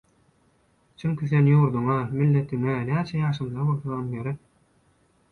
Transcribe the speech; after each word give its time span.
Çünki 1.01 1.25
sen 1.33 1.49
ýurduňa, 1.51 1.97
milletiňe 2.21 2.77
näçe 2.87 3.13
ýaşyňda 3.19 3.67
bolsaňam 3.67 4.09
gerek. 4.15 4.41